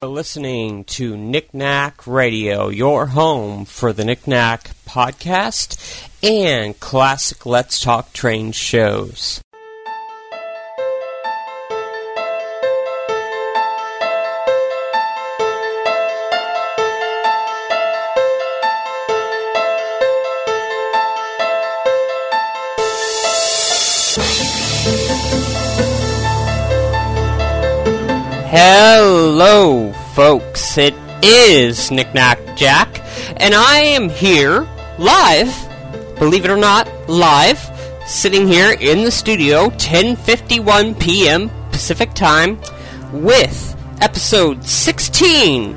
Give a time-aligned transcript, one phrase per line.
[0.00, 5.74] Listening to Nicnac Radio, your home for the Nicnac podcast
[6.22, 9.42] and classic Let's Talk Train shows.
[28.50, 30.78] Hello, folks.
[30.78, 33.02] It is Nicnac Jack,
[33.36, 34.66] and I am here
[34.98, 35.54] live,
[36.18, 37.58] believe it or not, live,
[38.06, 41.50] sitting here in the studio, 10:51 p.m.
[41.72, 42.58] Pacific Time,
[43.12, 45.76] with episode 16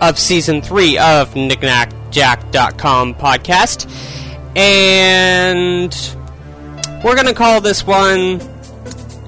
[0.00, 3.88] of season three of NicnacJack.com podcast,
[4.56, 5.96] and
[7.04, 8.40] we're gonna call this one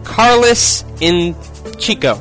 [0.03, 1.37] Carless in
[1.79, 2.21] Chico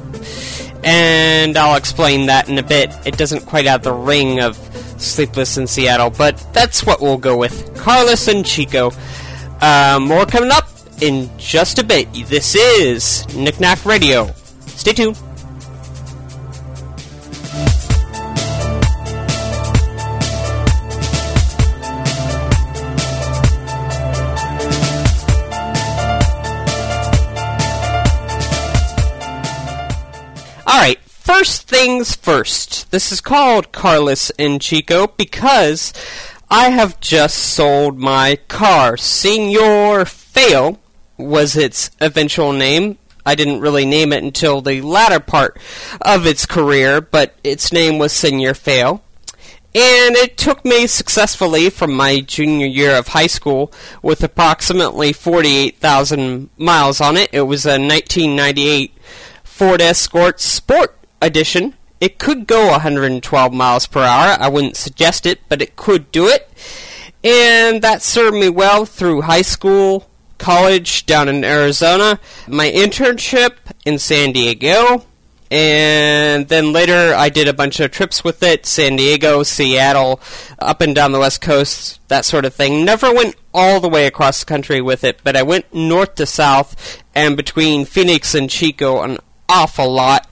[0.84, 2.92] and I'll explain that in a bit.
[3.06, 4.58] It doesn't quite have the ring of
[5.02, 7.76] Sleepless in Seattle, but that's what we'll go with.
[7.78, 8.92] Carless and Chico.
[9.62, 10.68] Uh, more coming up
[11.02, 12.12] in just a bit.
[12.28, 14.34] This is Nicnac Radio.
[14.68, 15.18] Stay tuned.
[30.74, 32.90] Alright, first things first.
[32.90, 35.94] This is called Carless and Chico because
[36.50, 38.98] I have just sold my car.
[38.98, 40.80] Senor Feo
[41.16, 42.98] was its eventual name.
[43.24, 45.60] I didn't really name it until the latter part
[46.02, 49.04] of its career, but its name was Senor Feo.
[49.76, 53.72] And it took me successfully from my junior year of high school
[54.02, 57.30] with approximately 48,000 miles on it.
[57.32, 58.98] It was a 1998
[59.54, 61.76] Ford Escort Sport Edition.
[62.02, 64.36] It could go 112 miles per hour.
[64.40, 66.50] I wouldn't suggest it, but it could do it.
[67.24, 70.10] And that served me well through high school,
[70.40, 75.06] college down in Arizona, my internship in San Diego,
[75.52, 80.20] and then later I did a bunch of trips with it San Diego, Seattle,
[80.58, 82.84] up and down the West Coast, that sort of thing.
[82.84, 86.26] Never went all the way across the country with it, but I went north to
[86.26, 89.20] south and between Phoenix and Chico an
[89.54, 90.30] awful lot.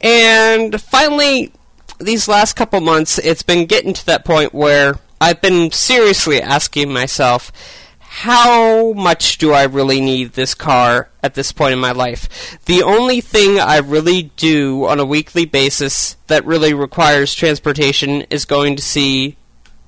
[0.00, 1.52] And finally,
[2.00, 6.92] these last couple months, it's been getting to that point where I've been seriously asking
[6.92, 7.52] myself,
[7.98, 12.58] how much do I really need this car at this point in my life?
[12.66, 18.44] The only thing I really do on a weekly basis that really requires transportation is
[18.44, 19.36] going to see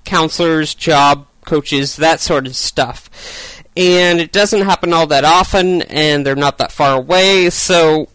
[0.05, 3.63] counselors, job coaches, that sort of stuff.
[3.77, 8.09] And it doesn't happen all that often, and they're not that far away, so,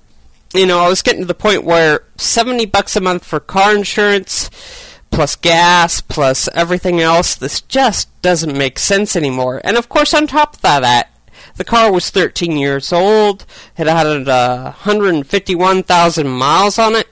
[0.54, 3.76] you know, I was getting to the point where 70 bucks a month for car
[3.76, 4.50] insurance,
[5.10, 9.62] plus gas, plus everything else, this just doesn't make sense anymore.
[9.64, 11.10] And of course, on top of that,
[11.56, 13.46] the car was 13 years old.
[13.78, 17.08] It had uh, 151,000 miles on it.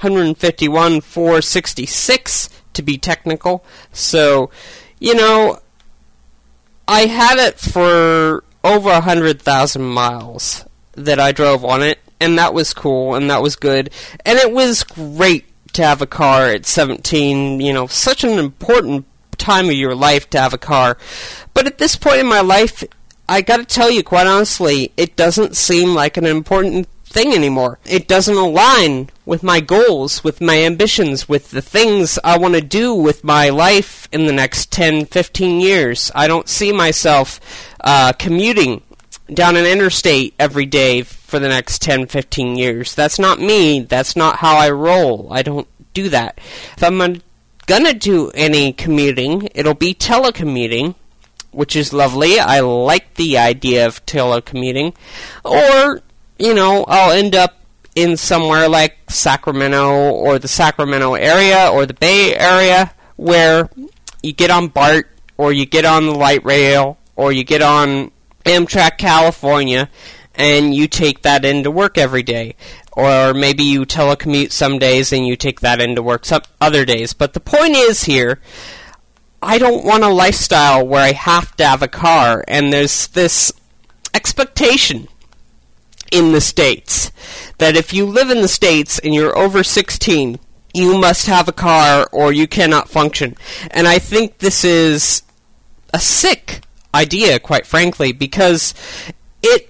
[0.00, 3.62] 151,466 to be technical.
[3.92, 4.50] So,
[4.98, 5.58] you know,
[6.88, 12.74] I had it for over 100,000 miles that I drove on it, and that was
[12.74, 13.90] cool, and that was good.
[14.24, 19.06] And it was great to have a car at 17, you know, such an important
[19.38, 20.98] time of your life to have a car.
[21.54, 22.84] But at this point in my life,
[23.28, 27.78] I gotta tell you, quite honestly, it doesn't seem like an important thing anymore.
[27.84, 32.60] It doesn't align with my goals, with my ambitions, with the things I want to
[32.60, 36.10] do with my life in the next 10, 15 years.
[36.14, 37.40] I don't see myself
[37.80, 38.82] uh, commuting
[39.32, 42.94] down an interstate every day for the next 10, 15 years.
[42.94, 43.80] That's not me.
[43.80, 45.28] That's not how I roll.
[45.32, 46.38] I don't do that.
[46.76, 47.22] If I'm
[47.66, 50.96] gonna do any commuting, it'll be telecommuting,
[51.52, 52.40] which is lovely.
[52.40, 54.94] I like the idea of telecommuting.
[55.44, 56.02] Or,
[56.38, 57.56] you know, I'll end up
[57.94, 63.68] in somewhere like Sacramento or the Sacramento area or the Bay Area where
[64.22, 68.10] you get on BART or you get on the light rail or you get on
[68.44, 69.88] Amtrak California
[70.40, 72.56] and you take that into work every day.
[72.92, 77.12] Or maybe you telecommute some days and you take that into work some other days.
[77.12, 78.40] But the point is here,
[79.42, 83.52] I don't want a lifestyle where I have to have a car and there's this
[84.14, 85.08] expectation
[86.10, 87.12] in the States
[87.58, 90.38] that if you live in the States and you're over 16,
[90.72, 93.36] you must have a car or you cannot function.
[93.70, 95.22] And I think this is
[95.92, 96.62] a sick
[96.94, 98.74] idea, quite frankly, because
[99.42, 99.69] it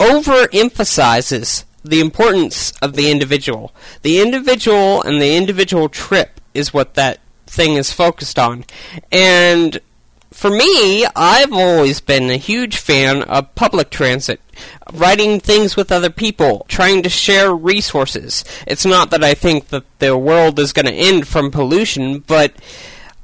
[0.00, 3.72] overemphasizes the importance of the individual.
[4.02, 8.64] The individual and the individual trip is what that thing is focused on.
[9.12, 9.80] And
[10.30, 14.40] for me, I've always been a huge fan of public transit,
[14.92, 18.44] writing things with other people, trying to share resources.
[18.66, 22.54] It's not that I think that the world is going to end from pollution, but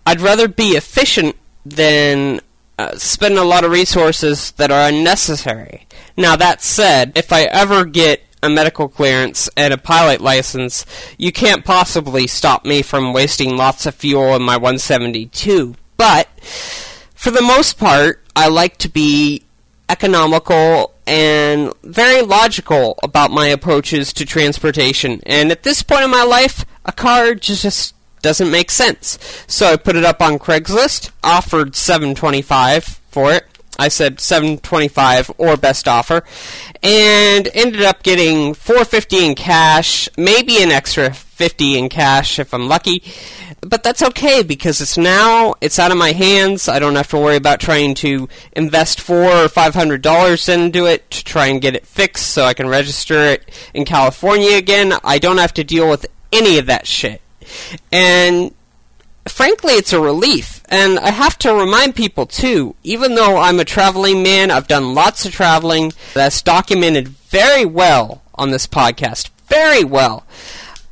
[0.05, 2.41] I'd rather be efficient than
[2.79, 5.87] uh, spend a lot of resources that are unnecessary.
[6.17, 10.85] Now, that said, if I ever get a medical clearance and a pilot license,
[11.19, 15.75] you can't possibly stop me from wasting lots of fuel in my 172.
[15.97, 16.29] But
[17.15, 19.45] for the most part, I like to be
[19.89, 25.21] economical and very logical about my approaches to transportation.
[25.25, 27.95] And at this point in my life, a car just
[28.27, 29.21] doesn't make sense.
[29.47, 33.47] So I put it up on Craigslist, offered 725 for it.
[33.79, 36.25] I said 725 or best offer
[36.83, 42.67] and ended up getting 450 in cash, maybe an extra 50 in cash if I'm
[42.67, 43.05] lucky.
[43.61, 46.69] But that's okay because it's now it's out of my hands.
[46.69, 51.09] I don't have to worry about trying to invest 4 or 500 dollars into it
[51.13, 54.95] to try and get it fixed so I can register it in California again.
[55.05, 57.21] I don't have to deal with any of that shit.
[57.93, 58.55] And
[59.27, 60.63] frankly, it's a relief.
[60.69, 64.95] And I have to remind people, too, even though I'm a traveling man, I've done
[64.95, 69.31] lots of traveling that's documented very well on this podcast.
[69.49, 70.27] Very well.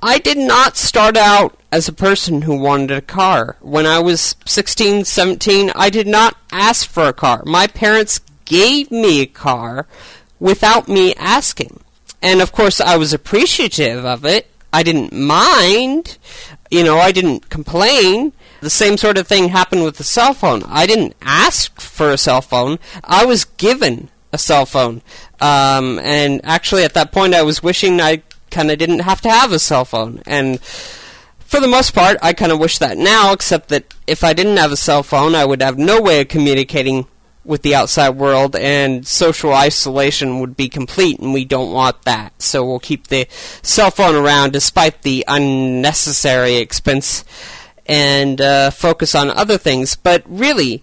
[0.02, 3.56] I did not start out as a person who wanted a car.
[3.60, 7.42] When I was 16, 17, I did not ask for a car.
[7.46, 9.86] My parents gave me a car
[10.38, 11.80] without me asking.
[12.22, 14.50] And of course, I was appreciative of it.
[14.74, 16.18] I didn't mind.
[16.68, 18.32] You know, I didn't complain.
[18.60, 20.64] The same sort of thing happened with the cell phone.
[20.66, 22.80] I didn't ask for a cell phone.
[23.04, 25.00] I was given a cell phone.
[25.40, 29.30] Um, and actually, at that point, I was wishing I kind of didn't have to
[29.30, 30.22] have a cell phone.
[30.26, 34.32] And for the most part, I kind of wish that now, except that if I
[34.32, 37.06] didn't have a cell phone, I would have no way of communicating
[37.44, 42.40] with the outside world, and social isolation would be complete, and we don't want that.
[42.40, 43.26] So we'll keep the
[43.62, 47.24] cell phone around despite the unnecessary expense
[47.86, 49.94] and uh, focus on other things.
[49.96, 50.82] But really,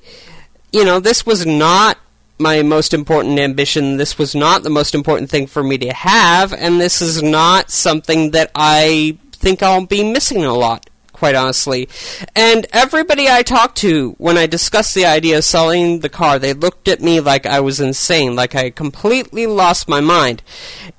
[0.72, 1.98] you know, this was not
[2.38, 3.98] my most important ambition.
[3.98, 7.72] This was not the most important thing for me to have, and this is not
[7.72, 10.91] something that I think I'll be missing a lot
[11.22, 11.88] quite honestly.
[12.36, 16.54] And everybody I talked to when I discussed the idea of selling the car, they
[16.54, 20.42] looked at me like I was insane, like I completely lost my mind.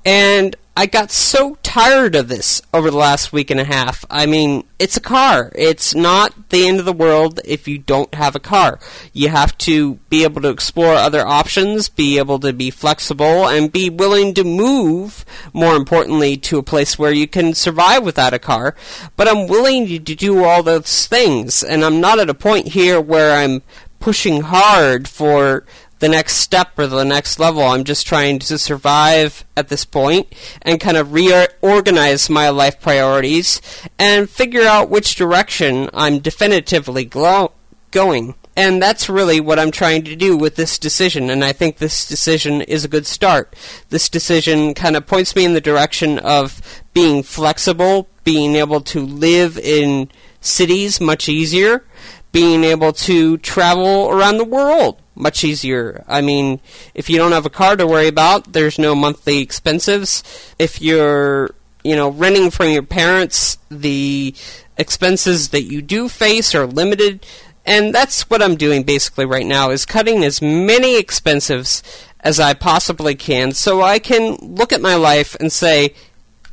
[0.04, 4.06] And I got so tired of this over the last week and a half.
[4.08, 5.52] I mean, it's a car.
[5.54, 8.80] It's not the end of the world if you don't have a car.
[9.12, 13.70] You have to be able to explore other options, be able to be flexible, and
[13.70, 18.38] be willing to move, more importantly, to a place where you can survive without a
[18.38, 18.74] car.
[19.14, 22.98] But I'm willing to do all those things, and I'm not at a point here
[22.98, 23.60] where I'm
[24.00, 25.64] pushing hard for
[26.02, 27.62] the next step or the next level.
[27.62, 30.26] I'm just trying to survive at this point
[30.62, 33.62] and kind of reorganize my life priorities
[34.00, 37.52] and figure out which direction I'm definitively glo-
[37.92, 38.34] going.
[38.56, 42.04] And that's really what I'm trying to do with this decision, and I think this
[42.04, 43.54] decision is a good start.
[43.90, 49.06] This decision kind of points me in the direction of being flexible, being able to
[49.06, 50.10] live in
[50.40, 51.84] cities much easier,
[52.32, 56.04] being able to travel around the world much easier.
[56.08, 56.60] I mean,
[56.94, 60.22] if you don't have a car to worry about, there's no monthly expenses.
[60.58, 61.54] If you're,
[61.84, 64.34] you know, renting from your parents, the
[64.76, 67.26] expenses that you do face are limited.
[67.64, 71.82] And that's what I'm doing basically right now is cutting as many expenses
[72.20, 75.94] as I possibly can so I can look at my life and say,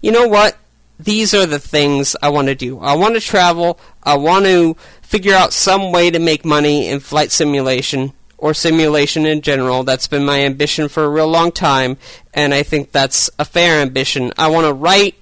[0.01, 0.57] you know what?
[0.99, 2.79] These are the things I want to do.
[2.79, 3.79] I want to travel.
[4.03, 9.25] I want to figure out some way to make money in flight simulation or simulation
[9.25, 9.83] in general.
[9.83, 11.97] That's been my ambition for a real long time,
[12.33, 14.31] and I think that's a fair ambition.
[14.37, 15.15] I want to write,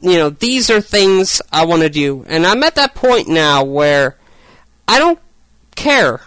[0.00, 2.24] you know, these are things I want to do.
[2.28, 4.16] And I'm at that point now where
[4.86, 5.18] I don't
[5.74, 6.20] care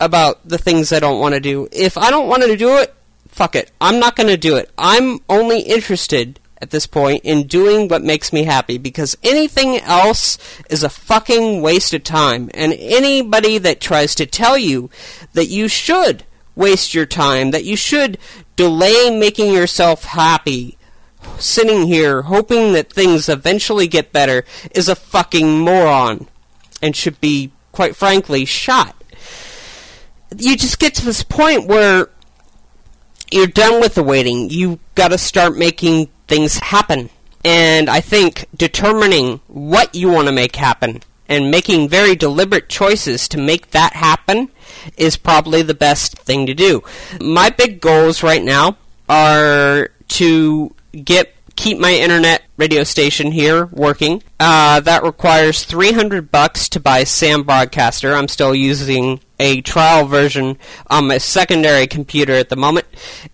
[0.00, 1.68] about the things I don't want to do.
[1.72, 2.94] If I don't want to do it,
[3.28, 3.70] fuck it.
[3.80, 4.70] I'm not going to do it.
[4.76, 10.38] I'm only interested at this point in doing what makes me happy because anything else
[10.70, 12.50] is a fucking waste of time.
[12.54, 14.90] And anybody that tries to tell you
[15.32, 18.18] that you should waste your time, that you should
[18.56, 20.78] delay making yourself happy,
[21.38, 26.28] sitting here hoping that things eventually get better, is a fucking moron
[26.80, 28.94] and should be, quite frankly, shot.
[30.36, 32.10] You just get to this point where
[33.30, 34.50] you're done with the waiting.
[34.50, 37.10] You've got to start making things happen.
[37.44, 43.28] And I think determining what you want to make happen and making very deliberate choices
[43.28, 44.50] to make that happen
[44.96, 46.82] is probably the best thing to do.
[47.20, 48.76] My big goals right now
[49.08, 54.22] are to get keep my internet radio station here working.
[54.40, 58.12] Uh, that requires 300 bucks to buy Sam Broadcaster.
[58.14, 62.86] I'm still using a trial version on my secondary computer at the moment,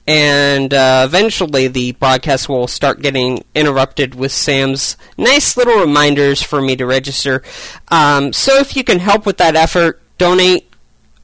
[0.06, 6.60] and uh, eventually the broadcast will start getting interrupted with Sam's nice little reminders for
[6.60, 7.42] me to register.
[7.88, 10.66] Um, so if you can help with that effort, donate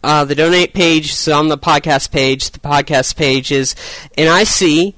[0.03, 2.51] uh, the donate page is on the podcast page.
[2.51, 3.75] The podcast page is
[4.17, 4.95] NIC,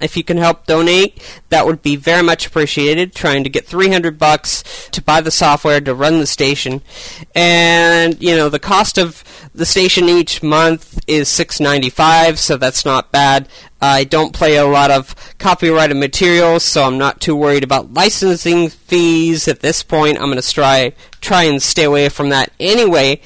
[0.00, 3.14] If you can help donate, that would be very much appreciated.
[3.14, 6.82] Trying to get 300 bucks to buy the software to run the station.
[7.34, 13.12] And, you know, the cost of the station each month is 6.95, so that's not
[13.12, 13.48] bad.
[13.82, 18.68] I don't play a lot of copyrighted material, so I'm not too worried about licensing
[18.68, 20.18] fees at this point.
[20.18, 23.20] I'm going to try try and stay away from that anyway.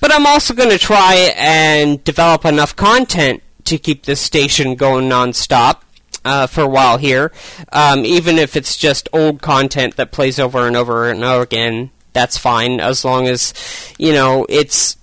[0.00, 5.08] But I'm also going to try and develop enough content to keep this station going
[5.08, 5.82] nonstop.
[6.24, 7.32] Uh, for a while here,
[7.72, 11.90] um, even if it's just old content that plays over and over and over again,
[12.12, 13.52] that's fine as long as
[13.98, 14.96] you know it's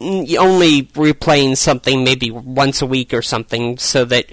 [0.00, 4.26] only replaying something maybe once a week or something so that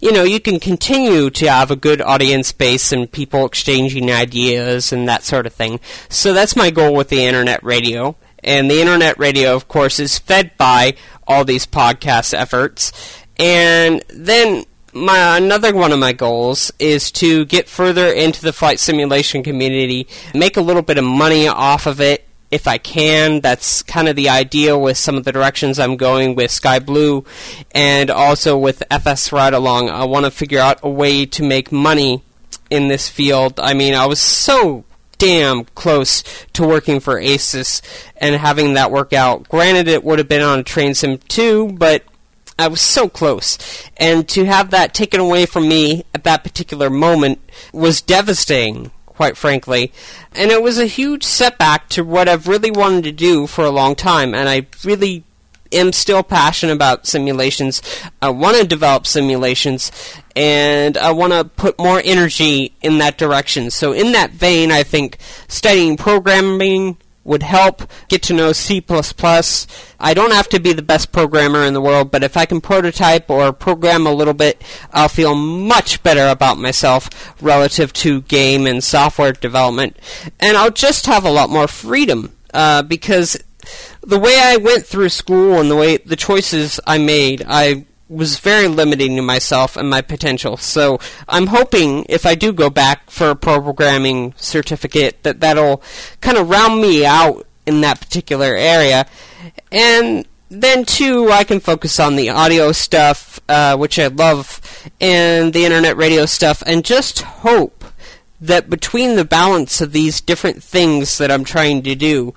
[0.00, 4.92] you know you can continue to have a good audience base and people exchanging ideas
[4.92, 5.80] and that sort of thing.
[6.08, 8.16] So that's my goal with the internet radio.
[8.44, 10.94] And the internet radio of course is fed by
[11.26, 12.92] all these podcast efforts.
[13.40, 18.80] And then my another one of my goals is to get further into the flight
[18.80, 23.40] simulation community, make a little bit of money off of it if I can.
[23.40, 27.24] That's kind of the idea with some of the directions I'm going with Sky Blue
[27.72, 29.90] and also with FS Ride Along.
[29.90, 32.22] I want to figure out a way to make money
[32.70, 33.60] in this field.
[33.60, 34.84] I mean, I was so
[35.18, 37.82] damn close to working for ACES
[38.16, 39.48] and having that work out.
[39.48, 42.04] Granted, it would have been on Train Sim 2, but
[42.58, 43.58] I was so close.
[43.96, 47.40] And to have that taken away from me at that particular moment
[47.72, 49.92] was devastating quite frankly.
[50.30, 53.70] And it was a huge setback to what I've really wanted to do for a
[53.70, 55.24] long time, and I really
[55.72, 57.82] am still passionate about simulations.
[58.22, 59.90] I want to develop simulations,
[60.36, 63.72] and I want to put more energy in that direction.
[63.72, 66.96] So, in that vein, I think studying programming
[67.28, 68.82] would help get to know C++.
[70.00, 72.60] I don't have to be the best programmer in the world, but if I can
[72.60, 77.10] prototype or program a little bit, I'll feel much better about myself
[77.42, 79.98] relative to game and software development.
[80.40, 83.36] And I'll just have a lot more freedom uh, because
[84.00, 88.38] the way I went through school and the way the choices I made, I was
[88.38, 90.56] very limiting to myself and my potential.
[90.56, 90.98] So
[91.28, 95.82] I'm hoping if I do go back for a programming certificate that that'll
[96.20, 99.06] kind of round me out in that particular area.
[99.70, 105.52] And then too, I can focus on the audio stuff, uh, which I love, and
[105.52, 107.84] the internet radio stuff, and just hope
[108.40, 112.34] that between the balance of these different things that I'm trying to do,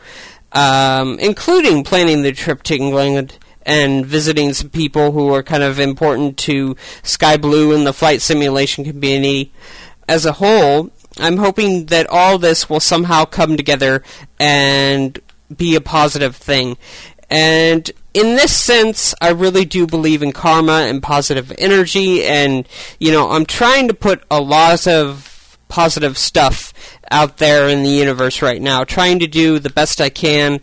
[0.52, 5.80] um, including planning the trip to England and visiting some people who are kind of
[5.80, 9.52] important to Sky Blue and the flight simulation community
[10.08, 10.90] as a whole.
[11.18, 14.04] I'm hoping that all this will somehow come together
[14.40, 15.20] and
[15.56, 16.78] be a positive thing.
[17.30, 22.68] And in this sense, I really do believe in karma and positive energy, and,
[23.00, 26.74] you know, I'm trying to put a lot of positive stuff
[27.10, 30.60] out there in the universe right now, trying to do the best I can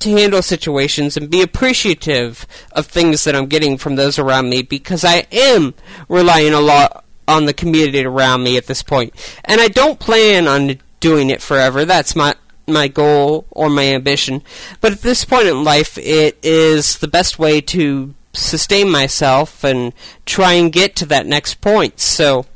[0.00, 4.62] to handle situations and be appreciative of things that I'm getting from those around me
[4.62, 5.74] because I am
[6.08, 9.14] relying a lot on the community around me at this point.
[9.44, 11.84] And I don't plan on doing it forever.
[11.84, 12.34] That's my
[12.66, 14.42] my goal or my ambition.
[14.80, 19.92] But at this point in life, it is the best way to sustain myself and
[20.24, 21.98] try and get to that next point.
[21.98, 22.46] So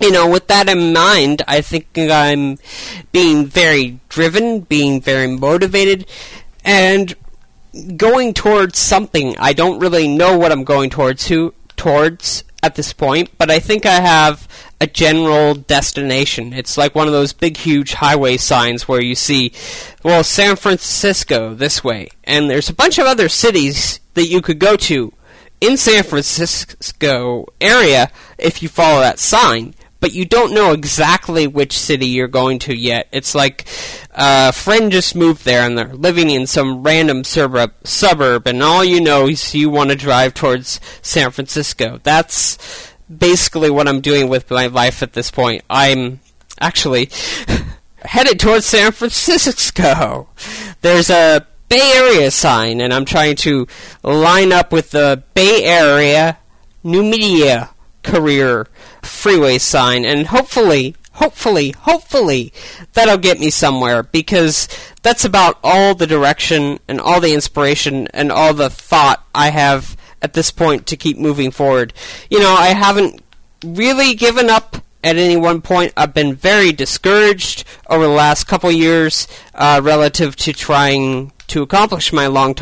[0.00, 2.58] you know, with that in mind, I think I'm
[3.12, 6.06] being very driven, being very motivated,
[6.64, 7.14] and
[7.96, 9.36] going towards something.
[9.38, 13.58] I don't really know what I'm going towards who, towards at this point, but I
[13.58, 14.48] think I have
[14.80, 16.52] a general destination.
[16.52, 19.52] It's like one of those big, huge highway signs where you see,
[20.02, 24.58] well, San Francisco this way, and there's a bunch of other cities that you could
[24.58, 25.12] go to
[25.60, 31.78] in San Francisco area if you follow that sign but you don't know exactly which
[31.78, 33.06] city you're going to yet.
[33.12, 33.66] It's like
[34.12, 38.62] uh, a friend just moved there and they're living in some random suburb, suburb and
[38.62, 42.00] all you know is you want to drive towards San Francisco.
[42.02, 42.58] That's
[43.14, 45.62] basically what I'm doing with my life at this point.
[45.68, 46.20] I'm
[46.60, 47.10] actually
[48.04, 50.28] headed towards San Francisco.
[50.80, 53.68] There's a Bay Area sign, and I'm trying to
[54.02, 56.38] line up with the Bay Area
[56.82, 57.70] New Media
[58.02, 58.66] Career
[59.02, 62.52] Freeway sign, and hopefully, hopefully, hopefully,
[62.92, 64.68] that'll get me somewhere because
[65.02, 69.96] that's about all the direction and all the inspiration and all the thought I have
[70.22, 71.92] at this point to keep moving forward.
[72.30, 73.22] You know, I haven't
[73.64, 75.92] really given up at any one point.
[75.96, 82.12] I've been very discouraged over the last couple years uh, relative to trying to accomplish
[82.12, 82.54] my long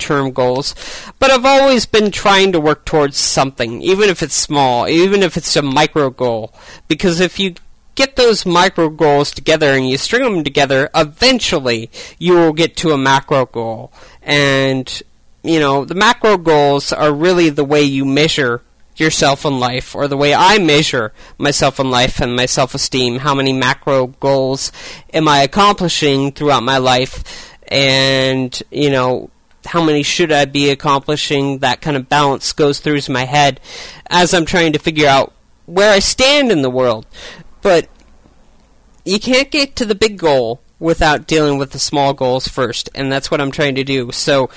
[0.00, 0.74] term goals,
[1.18, 5.36] but I've always been trying to work towards something, even if it's small, even if
[5.36, 6.52] it's a micro goal.
[6.88, 7.54] Because if you
[7.94, 12.92] get those micro goals together and you string them together, eventually you will get to
[12.92, 13.92] a macro goal.
[14.22, 15.02] And,
[15.42, 18.62] you know, the macro goals are really the way you measure
[18.96, 23.18] yourself in life, or the way I measure myself in life and my self esteem.
[23.18, 24.72] How many macro goals
[25.12, 27.56] am I accomplishing throughout my life?
[27.68, 29.30] And, you know,
[29.66, 31.58] how many should I be accomplishing?
[31.58, 33.60] That kind of balance goes through my head
[34.08, 35.32] as I'm trying to figure out
[35.66, 37.06] where I stand in the world.
[37.62, 37.88] But
[39.04, 43.12] you can't get to the big goal without dealing with the small goals first, and
[43.12, 44.12] that's what I'm trying to do.
[44.12, 44.48] So,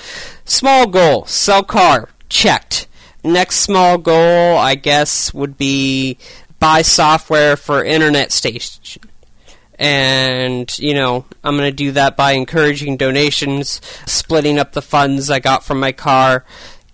[0.44, 2.86] small goal, sell car, checked
[3.24, 6.18] next small goal, I guess, would be
[6.60, 9.00] buy software for internet station.
[9.78, 15.30] And, you know, I'm going to do that by encouraging donations, splitting up the funds
[15.30, 16.44] I got from my car,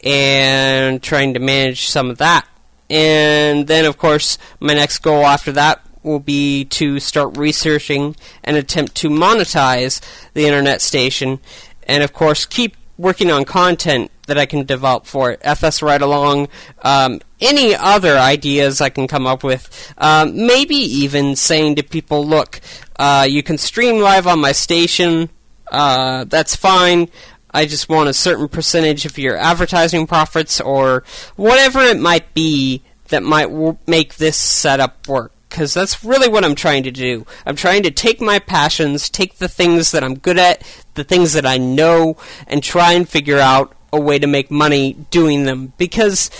[0.02, 2.46] and trying to manage some of that.
[2.88, 8.56] And then, of course, my next goal after that will be to start researching and
[8.56, 10.00] attempt to monetize
[10.32, 11.38] the internet station.
[11.86, 15.40] And, of course, keep working on content that I can develop for it.
[15.42, 16.48] FS Ride Along,
[16.82, 19.92] um, any other ideas I can come up with.
[19.98, 22.60] Um, maybe even saying to people, look,
[22.98, 25.28] uh, you can stream live on my station.
[25.70, 27.08] Uh, that's fine.
[27.52, 31.02] I just want a certain percentage of your advertising profits or
[31.36, 36.44] whatever it might be that might w- make this setup work because that's really what
[36.44, 37.26] I'm trying to do.
[37.44, 40.62] I'm trying to take my passions, take the things that I'm good at,
[40.94, 42.16] the things that I know,
[42.46, 46.30] and try and figure out a way to make money doing them because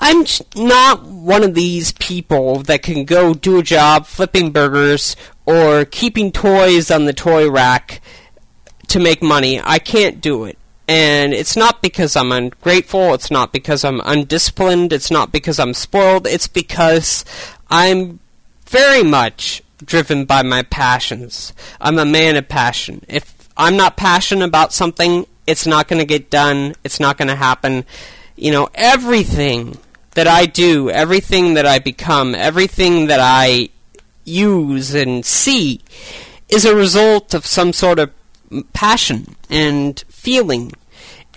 [0.00, 0.24] I'm
[0.56, 5.14] not one of these people that can go do a job flipping burgers
[5.44, 8.00] or keeping toys on the toy rack
[8.88, 9.60] to make money.
[9.62, 10.56] I can't do it.
[10.88, 15.72] And it's not because I'm ungrateful, it's not because I'm undisciplined, it's not because I'm
[15.72, 17.24] spoiled, it's because
[17.70, 18.18] I'm
[18.66, 21.52] very much driven by my passions.
[21.80, 23.04] I'm a man of passion.
[23.06, 26.74] If I'm not passionate about something, it's not going to get done.
[26.84, 27.84] It's not going to happen.
[28.36, 29.78] You know, everything
[30.12, 33.68] that I do, everything that I become, everything that I
[34.24, 35.80] use and see
[36.48, 38.10] is a result of some sort of
[38.72, 40.72] passion and feeling.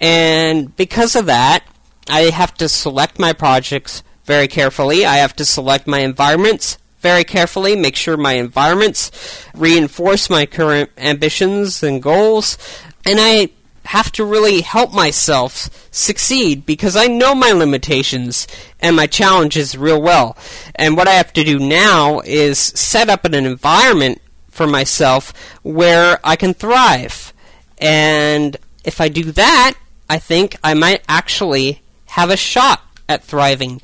[0.02, 1.64] And because of that,
[2.10, 5.06] I have to select my projects very carefully.
[5.06, 9.12] I have to select my environments very carefully, make sure my environments
[9.54, 12.58] reinforce my current ambitions and goals.
[13.06, 13.50] And I
[13.86, 18.48] have to really help myself succeed because I know my limitations
[18.80, 20.38] and my challenges real well.
[20.76, 26.20] And what I have to do now is set up an environment for myself where
[26.24, 27.34] I can thrive.
[27.78, 29.76] And if I do that,
[30.10, 33.82] I think I might actually have a shot at thriving.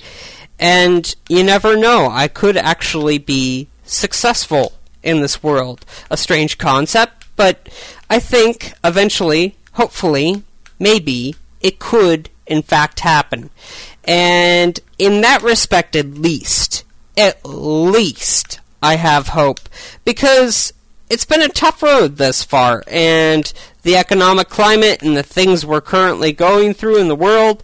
[0.60, 5.86] And you never know, I could actually be successful in this world.
[6.12, 7.70] A strange concept, but
[8.10, 10.44] I think eventually hopefully,
[10.78, 13.50] maybe, it could in fact happen.
[14.04, 16.84] And in that respect, at least,
[17.16, 19.62] at least, I have hope.
[20.04, 20.74] Because
[21.10, 25.80] it's been a tough road thus far, and the economic climate and the things we're
[25.80, 27.64] currently going through in the world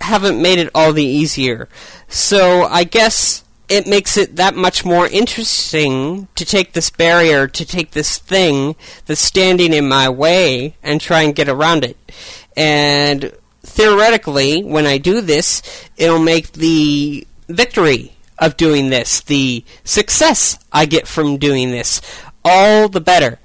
[0.00, 1.70] haven't made it all the easier.
[2.06, 7.64] So I guess it makes it that much more interesting to take this barrier, to
[7.64, 8.76] take this thing
[9.06, 11.96] that's standing in my way and try and get around it.
[12.56, 15.62] And theoretically, when I do this,
[15.96, 22.00] it'll make the victory of doing this, the success I get from doing this,
[22.44, 23.40] all the better.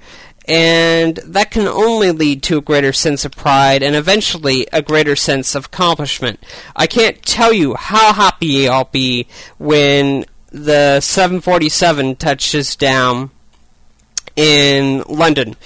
[0.46, 5.14] And that can only lead to a greater sense of pride and eventually a greater
[5.14, 6.40] sense of accomplishment.
[6.74, 9.28] I can't tell you how happy I'll be
[9.58, 13.30] when the 747 touches down
[14.36, 15.56] in London.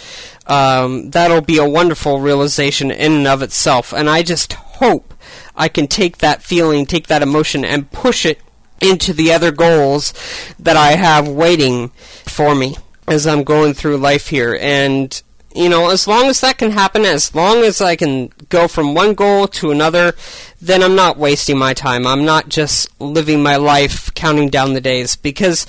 [0.47, 5.13] Um, that'll be a wonderful realization in and of itself, and I just hope
[5.57, 8.41] I can take that feeling, take that emotion, and push it
[8.81, 10.13] into the other goals
[10.59, 12.77] that I have waiting for me
[13.09, 14.59] as I'm going through life here.
[14.61, 15.21] And,
[15.55, 18.95] you know, as long as that can happen, as long as I can go from
[18.95, 20.15] one goal to another,
[20.61, 22.07] then I'm not wasting my time.
[22.07, 25.67] I'm not just living my life counting down the days because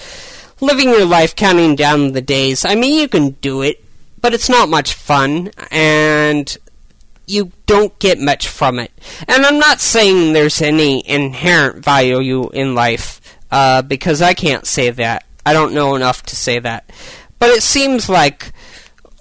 [0.60, 3.84] living your life counting down the days, I mean, you can do it,
[4.20, 6.58] but it's not much fun and
[7.28, 8.92] you don't get much from it.
[9.28, 13.22] And I'm not saying there's any inherent value in life
[13.52, 15.26] uh, because I can't say that.
[15.46, 16.90] I don't know enough to say that.
[17.40, 18.52] But it seems like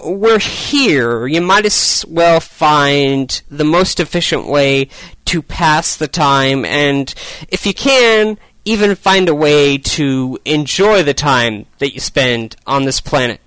[0.05, 1.27] we're here.
[1.27, 4.89] You might as well find the most efficient way
[5.27, 7.13] to pass the time, and
[7.49, 12.85] if you can, even find a way to enjoy the time that you spend on
[12.85, 13.41] this planet.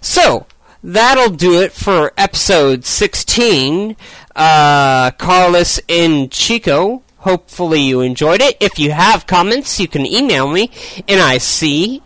[0.00, 0.46] So,
[0.82, 3.96] that'll do it for episode 16.
[4.34, 7.02] Uh, Carless in Chico.
[7.18, 8.56] Hopefully you enjoyed it.
[8.60, 10.70] If you have comments, you can email me,
[11.08, 12.00] N-I-C-N-A-C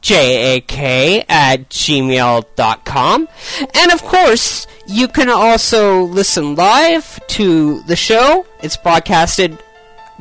[0.00, 3.28] J-A-K at gmail.com.
[3.74, 8.46] And of course, you can also listen live to the show.
[8.62, 9.58] It's broadcasted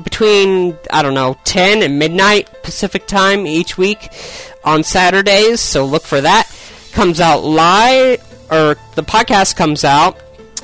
[0.04, 4.10] between, I don't know, 10 and midnight Pacific time each week
[4.64, 6.50] on Saturdays, so look for that.
[6.92, 10.20] Comes out live, or the podcast comes out